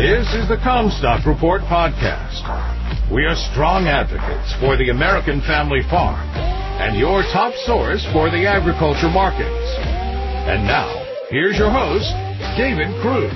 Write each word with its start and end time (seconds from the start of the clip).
This 0.00 0.32
is 0.32 0.48
the 0.48 0.56
Commstock 0.56 1.26
Report 1.26 1.60
podcast. 1.60 2.40
We 3.12 3.26
are 3.26 3.36
strong 3.52 3.86
advocates 3.86 4.54
for 4.58 4.78
the 4.78 4.88
American 4.88 5.42
family 5.42 5.82
farm 5.90 6.26
and 6.80 6.98
your 6.98 7.20
top 7.24 7.52
source 7.66 8.02
for 8.10 8.30
the 8.30 8.46
agriculture 8.46 9.10
markets. 9.10 9.76
And 10.48 10.64
now, 10.64 10.88
here's 11.28 11.58
your 11.58 11.70
host, 11.70 12.08
David 12.56 12.88
Cruz. 13.02 13.30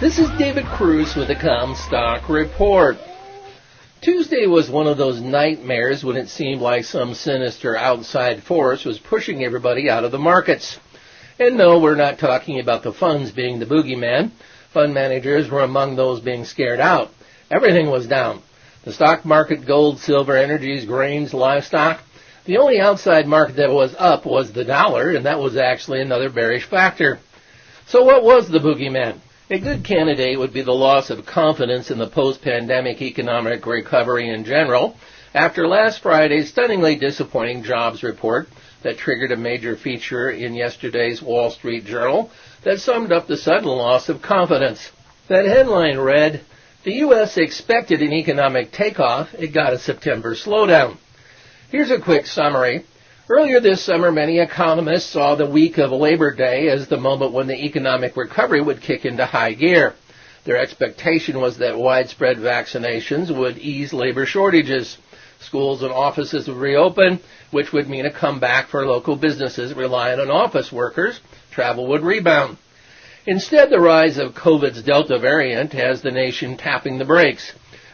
This 0.00 0.18
is 0.18 0.36
David 0.36 0.64
Cruz 0.64 1.14
with 1.14 1.28
the 1.28 1.36
Commstock 1.36 2.28
Report. 2.28 2.96
Tuesday 4.02 4.48
was 4.48 4.68
one 4.68 4.88
of 4.88 4.98
those 4.98 5.20
nightmares 5.20 6.02
when 6.02 6.16
it 6.16 6.28
seemed 6.28 6.60
like 6.60 6.82
some 6.82 7.14
sinister 7.14 7.76
outside 7.76 8.42
force 8.42 8.84
was 8.84 8.98
pushing 8.98 9.44
everybody 9.44 9.88
out 9.88 10.02
of 10.02 10.10
the 10.10 10.18
markets. 10.18 10.76
And 11.38 11.56
no, 11.56 11.78
we're 11.78 11.94
not 11.94 12.18
talking 12.18 12.58
about 12.58 12.82
the 12.82 12.92
funds 12.92 13.30
being 13.30 13.60
the 13.60 13.66
boogeyman. 13.66 14.32
Fund 14.74 14.92
managers 14.92 15.48
were 15.48 15.62
among 15.62 15.94
those 15.94 16.18
being 16.18 16.44
scared 16.44 16.80
out. 16.80 17.12
Everything 17.48 17.90
was 17.90 18.08
down. 18.08 18.42
The 18.82 18.92
stock 18.92 19.24
market, 19.24 19.66
gold, 19.66 20.00
silver, 20.00 20.36
energies, 20.36 20.84
grains, 20.84 21.32
livestock. 21.32 22.00
The 22.44 22.58
only 22.58 22.80
outside 22.80 23.28
market 23.28 23.56
that 23.56 23.70
was 23.70 23.94
up 23.96 24.26
was 24.26 24.52
the 24.52 24.64
dollar, 24.64 25.12
and 25.12 25.26
that 25.26 25.38
was 25.38 25.56
actually 25.56 26.00
another 26.00 26.28
bearish 26.28 26.64
factor. 26.64 27.20
So 27.86 28.02
what 28.02 28.24
was 28.24 28.48
the 28.48 28.58
boogeyman? 28.58 29.20
A 29.48 29.60
good 29.60 29.84
candidate 29.84 30.40
would 30.40 30.52
be 30.52 30.62
the 30.62 30.72
loss 30.72 31.08
of 31.08 31.24
confidence 31.24 31.92
in 31.92 31.98
the 31.98 32.08
post-pandemic 32.08 33.00
economic 33.00 33.64
recovery 33.66 34.28
in 34.28 34.44
general 34.44 34.96
after 35.34 35.68
last 35.68 36.00
Friday's 36.00 36.48
stunningly 36.48 36.96
disappointing 36.96 37.62
jobs 37.62 38.02
report 38.02 38.48
that 38.84 38.98
triggered 38.98 39.32
a 39.32 39.36
major 39.36 39.76
feature 39.76 40.30
in 40.30 40.54
yesterday's 40.54 41.20
Wall 41.20 41.50
Street 41.50 41.84
Journal 41.84 42.30
that 42.62 42.78
summed 42.78 43.10
up 43.10 43.26
the 43.26 43.36
sudden 43.36 43.68
loss 43.68 44.08
of 44.08 44.22
confidence. 44.22 44.92
That 45.28 45.46
headline 45.46 45.98
read, 45.98 46.42
the 46.84 46.92
U.S. 46.96 47.38
expected 47.38 48.02
an 48.02 48.12
economic 48.12 48.70
takeoff, 48.70 49.34
it 49.34 49.48
got 49.48 49.72
a 49.72 49.78
September 49.78 50.34
slowdown. 50.34 50.98
Here's 51.70 51.90
a 51.90 52.00
quick 52.00 52.26
summary. 52.26 52.84
Earlier 53.26 53.58
this 53.58 53.82
summer, 53.82 54.12
many 54.12 54.38
economists 54.38 55.06
saw 55.06 55.34
the 55.34 55.46
week 55.46 55.78
of 55.78 55.90
Labor 55.90 56.34
Day 56.34 56.68
as 56.68 56.86
the 56.86 56.98
moment 56.98 57.32
when 57.32 57.46
the 57.46 57.64
economic 57.64 58.18
recovery 58.18 58.60
would 58.60 58.82
kick 58.82 59.06
into 59.06 59.24
high 59.24 59.54
gear. 59.54 59.94
Their 60.44 60.58
expectation 60.58 61.40
was 61.40 61.56
that 61.56 61.78
widespread 61.78 62.36
vaccinations 62.36 63.34
would 63.34 63.56
ease 63.56 63.94
labor 63.94 64.26
shortages. 64.26 64.98
Schools 65.44 65.82
and 65.82 65.92
offices 65.92 66.48
would 66.48 66.56
reopen, 66.56 67.20
which 67.50 67.72
would 67.72 67.88
mean 67.88 68.06
a 68.06 68.12
comeback 68.12 68.68
for 68.68 68.86
local 68.86 69.16
businesses 69.16 69.74
reliant 69.74 70.20
on 70.20 70.30
office 70.30 70.72
workers. 70.72 71.20
Travel 71.50 71.86
would 71.88 72.02
rebound. 72.02 72.56
Instead, 73.26 73.70
the 73.70 73.80
rise 73.80 74.18
of 74.18 74.34
COVID's 74.34 74.82
Delta 74.82 75.18
variant 75.18 75.72
has 75.72 76.02
the 76.02 76.10
nation 76.10 76.56
tapping 76.56 76.98
the 76.98 77.04
brakes. 77.04 77.52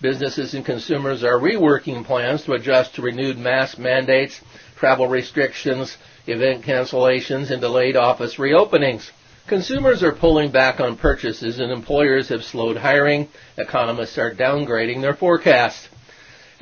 Businesses 0.00 0.54
and 0.54 0.64
consumers 0.64 1.22
are 1.22 1.38
reworking 1.38 2.04
plans 2.04 2.42
to 2.44 2.54
adjust 2.54 2.96
to 2.96 3.02
renewed 3.02 3.38
mask 3.38 3.78
mandates, 3.78 4.40
travel 4.76 5.06
restrictions, 5.06 5.96
event 6.26 6.64
cancellations, 6.64 7.52
and 7.52 7.60
delayed 7.60 7.96
office 7.96 8.36
reopenings. 8.36 9.10
Consumers 9.46 10.02
are 10.02 10.12
pulling 10.12 10.50
back 10.50 10.80
on 10.80 10.96
purchases 10.96 11.60
and 11.60 11.70
employers 11.70 12.28
have 12.28 12.42
slowed 12.42 12.76
hiring. 12.76 13.28
Economists 13.56 14.18
are 14.18 14.34
downgrading 14.34 15.02
their 15.02 15.14
forecasts. 15.14 15.88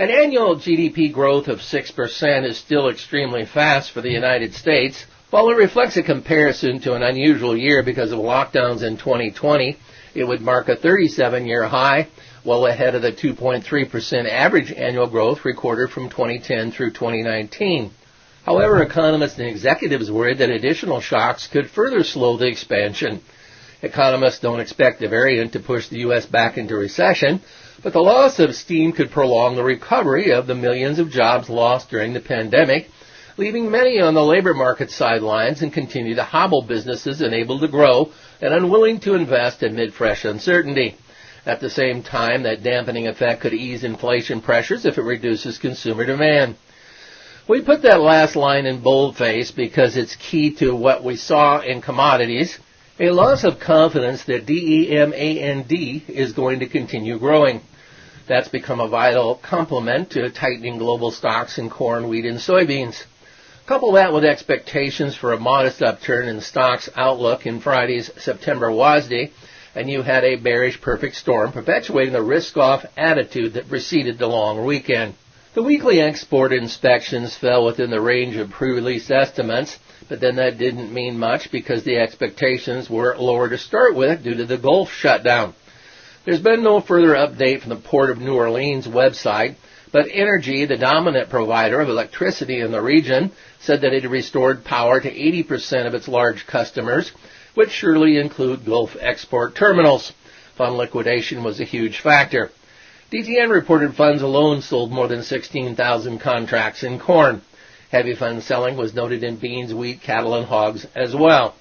An 0.01 0.09
annual 0.09 0.57
GDP 0.57 1.13
growth 1.13 1.47
of 1.47 1.59
6% 1.59 2.49
is 2.49 2.57
still 2.57 2.89
extremely 2.89 3.45
fast 3.45 3.91
for 3.91 4.01
the 4.01 4.11
United 4.11 4.55
States, 4.55 5.05
while 5.29 5.51
it 5.51 5.59
reflects 5.59 5.99
a 5.99 6.03
comparison 6.03 6.81
to 6.81 6.95
an 6.95 7.03
unusual 7.03 7.55
year 7.55 7.83
because 7.83 8.11
of 8.11 8.19
lockdowns 8.19 8.83
in 8.83 8.97
2020, 8.97 9.77
it 10.15 10.25
would 10.25 10.41
mark 10.41 10.71
a 10.71 10.77
37-year 10.77 11.69
high, 11.69 12.09
well 12.47 12.67
ahead 12.67 12.95
of 12.95 13.03
the 13.03 13.13
2.3% 13.13 14.27
average 14.27 14.73
annual 14.73 15.07
growth 15.07 15.45
recorded 15.45 15.91
from 15.91 16.09
2010 16.09 16.73
through 16.73 16.93
2019. 16.93 17.91
However, 18.47 18.83
economists 18.83 19.39
and 19.39 19.49
executives 19.49 20.11
worried 20.11 20.39
that 20.39 20.49
additional 20.49 21.03
shocks 21.03 21.47
could 21.47 21.69
further 21.69 22.05
slow 22.05 22.39
the 22.39 22.47
expansion. 22.47 23.21
Economists 23.83 24.41
don't 24.41 24.61
expect 24.61 25.01
the 25.01 25.09
variant 25.09 25.53
to 25.53 25.61
push 25.61 25.89
the 25.89 26.01
U.S. 26.01 26.27
back 26.27 26.59
into 26.59 26.77
recession, 26.77 27.41
but 27.83 27.93
the 27.93 28.01
loss 28.01 28.39
of 28.39 28.55
steam 28.55 28.93
could 28.93 29.11
prolong 29.11 29.57
the 29.57 29.65
recovery 29.65 30.33
of 30.33 30.47
the 30.47 30.55
millions 30.55 30.99
of 30.99 31.11
jobs 31.11 31.49
lost 31.49 31.91
during 31.91 32.13
the 32.13 32.21
pandemic 32.21 32.89
leaving 33.41 33.71
many 33.71 33.99
on 33.99 34.13
the 34.13 34.23
labor 34.23 34.53
market 34.53 34.91
sidelines 34.91 35.63
and 35.63 35.73
continue 35.73 36.15
to 36.15 36.23
hobble 36.23 36.61
businesses 36.61 37.23
unable 37.23 37.59
to 37.59 37.69
grow 37.69 38.13
and 38.43 38.53
unwilling 38.53 39.01
to 39.01 39.15
invest 39.15 39.63
amid 39.63 39.95
fresh 39.95 40.27
uncertainty. 40.27 40.95
At 41.47 41.61
the 41.61 41.71
same 41.71 42.03
time, 42.03 42.43
that 42.43 42.63
dampening 42.63 43.09
effect 43.09 43.41
could 43.41 43.55
ease 43.55 43.83
inflation 43.83 44.43
pressures 44.43 44.85
if 44.85 44.99
it 44.99 45.03
reduces 45.03 45.57
consumer 45.57 46.05
demand. 46.05 46.57
We 47.49 47.63
put 47.63 47.81
that 47.83 48.03
last 48.03 48.37
line 48.37 48.67
in 48.67 48.83
boldface 48.83 49.51
because 49.53 49.97
it's 49.97 50.17
key 50.17 50.55
to 50.57 50.77
what 50.77 51.03
we 51.03 51.17
saw 51.17 51.61
in 51.61 51.81
commodities. 51.81 52.59
A 53.03 53.09
loss 53.09 53.45
of 53.45 53.59
confidence 53.59 54.25
that 54.25 54.45
D-E-M-A-N-D 54.45 56.05
is 56.07 56.35
going 56.35 56.61
to 56.61 56.67
continue 56.67 57.19
growing. 57.19 57.63
That's 58.29 58.49
become 58.49 58.79
a 58.79 58.89
vital 58.89 59.37
complement 59.37 60.11
to 60.11 60.29
tightening 60.29 60.77
global 60.77 61.11
stocks 61.11 61.57
in 61.57 61.71
corn, 61.71 62.11
wheat, 62.11 62.27
and 62.27 62.37
soybeans. 62.37 63.03
Couple 63.65 63.93
that 63.93 64.13
with 64.13 64.27
expectations 64.27 65.17
for 65.17 65.33
a 65.33 65.41
modest 65.41 65.81
upturn 65.81 66.29
in 66.29 66.43
stocks 66.43 66.91
outlook 66.95 67.47
in 67.47 67.61
Friday's 67.61 68.11
September 68.19 68.69
WASDE, 68.69 69.31
and 69.75 69.89
you 69.89 70.03
had 70.03 70.25
a 70.25 70.37
bearish 70.37 70.79
perfect 70.79 71.17
storm 71.17 71.53
perpetuating 71.53 72.13
the 72.13 72.21
risk-off 72.21 72.85
attitude 72.99 73.55
that 73.55 73.71
preceded 73.71 74.19
the 74.19 74.27
long 74.27 74.67
weekend. 74.67 75.15
The 75.55 75.63
weekly 75.63 76.03
export 76.03 76.53
inspections 76.53 77.35
fell 77.35 77.65
within 77.65 77.89
the 77.89 78.01
range 78.03 78.37
of 78.37 78.51
pre-release 78.51 79.11
estimates, 79.11 79.79
but 80.09 80.21
then 80.21 80.37
that 80.37 80.59
didn't 80.59 80.93
mean 80.93 81.19
much 81.19 81.51
because 81.51 81.83
the 81.83 81.97
expectations 81.97 82.89
were 82.89 83.17
lower 83.17 83.49
to 83.49 83.59
start 83.59 83.95
with 83.95 84.23
due 84.23 84.35
to 84.35 84.45
the 84.45 84.59
Gulf 84.59 84.93
shutdown. 84.93 85.55
There's 86.25 86.41
been 86.41 86.63
no 86.63 86.81
further 86.81 87.15
update 87.15 87.61
from 87.61 87.71
the 87.71 87.77
Port 87.77 88.11
of 88.11 88.19
New 88.19 88.35
Orleans 88.35 88.87
website, 88.87 89.57
but 89.93 90.07
Entergy, 90.07 90.69
the 90.69 90.77
dominant 90.77 91.31
provider 91.31 91.81
of 91.81 91.89
electricity 91.89 92.61
in 92.61 92.71
the 92.71 92.83
region, 92.83 93.33
said 93.59 93.81
that 93.81 93.93
it 93.93 94.03
had 94.03 94.13
restored 94.13 94.65
power 94.65 95.01
to 95.01 95.11
80% 95.11 95.87
of 95.87 95.95
its 95.95 96.09
large 96.09 96.47
customers, 96.47 97.11
which 97.55 97.71
surely 97.71 98.19
include 98.19 98.65
Gulf 98.65 98.97
export 99.01 99.55
terminals. 99.55 100.13
Fund 100.57 100.77
liquidation 100.77 101.43
was 101.43 101.59
a 101.59 101.65
huge 101.65 102.01
factor. 102.01 102.51
DTN 103.11 103.51
reported 103.51 103.95
funds 103.95 104.23
alone 104.23 104.63
sold 104.63 104.93
more 104.93 105.09
than 105.09 105.23
16,000 105.23 106.19
contracts 106.21 106.85
in 106.85 107.01
corn. 107.01 107.43
Heavy 107.91 108.15
fund 108.15 108.43
selling 108.43 108.77
was 108.77 108.95
noted 108.95 109.25
in 109.25 109.37
beans, 109.37 109.75
wheat, 109.75 110.01
cattle, 110.01 110.35
and 110.35 110.47
hogs 110.47 110.87
as 110.95 111.15
well. 111.15 111.55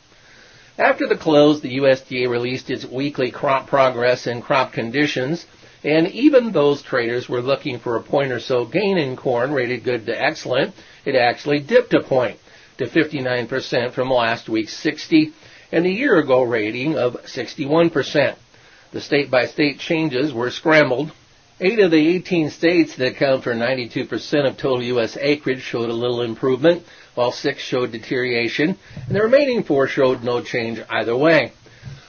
After 0.77 1.07
the 1.07 1.17
close, 1.17 1.59
the 1.59 1.77
USDA 1.77 2.29
released 2.29 2.69
its 2.69 2.85
weekly 2.85 3.31
crop 3.31 3.67
progress 3.67 4.27
and 4.27 4.43
crop 4.43 4.71
conditions, 4.71 5.45
and 5.83 6.07
even 6.07 6.51
those 6.51 6.81
traders 6.81 7.27
were 7.27 7.41
looking 7.41 7.79
for 7.79 7.95
a 7.95 8.01
point 8.01 8.31
or 8.31 8.39
so 8.39 8.65
gain 8.65 8.97
in 8.97 9.15
corn 9.15 9.51
rated 9.51 9.83
good 9.83 10.05
to 10.05 10.21
excellent. 10.21 10.75
It 11.03 11.15
actually 11.15 11.59
dipped 11.59 11.93
a 11.93 12.03
point 12.03 12.39
to 12.77 12.85
59% 12.85 13.91
from 13.91 14.09
last 14.09 14.47
week's 14.47 14.77
60 14.77 15.33
and 15.71 15.85
a 15.85 15.89
year 15.89 16.17
ago 16.17 16.43
rating 16.43 16.97
of 16.97 17.13
61%. 17.23 18.35
The 18.91 19.01
state 19.01 19.29
by 19.29 19.45
state 19.45 19.79
changes 19.79 20.33
were 20.33 20.49
scrambled. 20.49 21.11
Eight 21.61 21.79
of 21.79 21.91
the 21.91 22.15
18 22.15 22.51
states 22.51 22.95
that 22.95 23.09
account 23.09 23.43
for 23.43 23.53
92% 23.53 24.47
of 24.47 24.55
total 24.55 24.81
U.S. 24.81 25.17
acreage 25.19 25.61
showed 25.61 25.89
a 25.89 25.93
little 25.93 26.21
improvement, 26.21 26.83
while 27.15 27.33
six 27.33 27.61
showed 27.61 27.91
deterioration, 27.91 28.77
and 29.07 29.13
the 29.13 29.23
remaining 29.23 29.63
four 29.63 29.85
showed 29.85 30.23
no 30.23 30.41
change 30.41 30.79
either 30.89 31.17
way. 31.17 31.51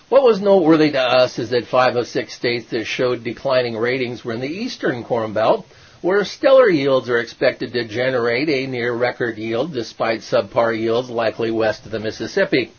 What 0.09 0.23
was 0.23 0.41
noteworthy 0.41 0.93
to 0.93 1.01
us 1.01 1.41
is 1.41 1.51
that 1.51 1.67
five 1.67 1.97
of 1.97 2.07
six 2.07 2.33
states 2.33 2.71
that 2.71 2.85
showed 2.85 3.25
declining 3.25 3.77
ratings 3.77 4.25
were 4.25 4.35
in 4.35 4.41
the 4.41 4.47
eastern 4.47 5.03
Corn 5.03 5.33
Belt, 5.33 5.67
where 6.01 6.25
stellar 6.25 6.71
yields 6.71 7.11
are 7.11 7.19
expected 7.19 7.73
to 7.73 7.89
generate 7.89 8.49
a 8.49 8.69
near 8.69 8.93
record 8.95 9.37
yield 9.37 9.73
despite 9.73 10.21
subpar 10.21 10.79
yields 10.79 11.11
likely 11.11 11.51
west 11.51 11.87
of 11.87 11.91
the 11.91 11.99
Mississippi. 11.99 12.71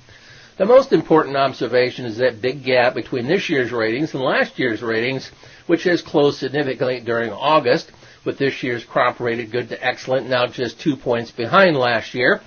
The 0.57 0.65
most 0.65 0.91
important 0.91 1.37
observation 1.37 2.05
is 2.05 2.17
that 2.17 2.41
big 2.41 2.63
gap 2.63 2.93
between 2.93 3.27
this 3.27 3.49
year's 3.49 3.71
ratings 3.71 4.13
and 4.13 4.21
last 4.21 4.59
year's 4.59 4.81
ratings, 4.81 5.31
which 5.67 5.83
has 5.83 6.01
closed 6.01 6.39
significantly 6.39 6.99
during 6.99 7.31
August, 7.31 7.91
with 8.25 8.37
this 8.37 8.61
year's 8.61 8.83
crop 8.83 9.19
rated 9.19 9.51
good 9.51 9.69
to 9.69 9.83
excellent 9.83 10.29
now 10.29 10.45
just 10.47 10.79
two 10.79 10.95
points 10.95 11.31
behind 11.31 11.75
last 11.77 12.13
year, 12.13 12.41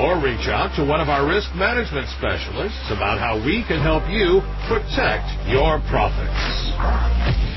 or 0.00 0.16
reach 0.24 0.48
out 0.48 0.74
to 0.76 0.84
one 0.84 1.00
of 1.00 1.08
our 1.08 1.28
risk 1.28 1.52
management 1.54 2.08
specialists 2.16 2.88
about 2.88 3.20
how 3.20 3.36
we 3.44 3.64
can 3.68 3.80
help 3.80 4.02
you 4.08 4.40
protect 4.68 5.28
your 5.48 5.80
profits. 5.92 7.51